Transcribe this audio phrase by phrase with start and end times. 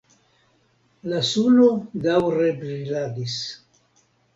[1.11, 1.69] La suno
[2.09, 3.41] daŭre briladis.